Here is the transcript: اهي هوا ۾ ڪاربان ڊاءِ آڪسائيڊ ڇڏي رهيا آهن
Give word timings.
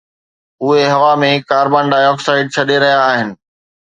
اهي 0.65 0.83
هوا 0.95 1.11
۾ 1.23 1.29
ڪاربان 1.51 1.85
ڊاءِ 1.91 2.05
آڪسائيڊ 2.13 2.47
ڇڏي 2.55 2.77
رهيا 2.85 2.99
آهن 3.11 3.29